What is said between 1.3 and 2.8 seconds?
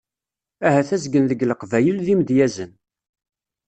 Leqbayel d imedyazen.